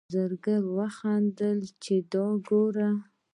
زرګر 0.13 0.61
وخندل 0.77 1.59
چې 1.83 1.95
دا 2.11 2.23
وګوره. 2.29 2.89